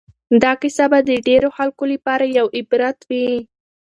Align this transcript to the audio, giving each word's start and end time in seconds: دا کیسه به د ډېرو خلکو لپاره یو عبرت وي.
دا 0.43 0.51
کیسه 0.61 0.85
به 0.91 0.99
د 1.09 1.11
ډېرو 1.27 1.49
خلکو 1.57 1.83
لپاره 1.93 2.25
یو 2.37 2.45
عبرت 2.57 2.97
وي. 3.09 3.27